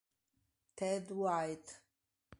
Ted 0.75 1.11
White 1.13 1.69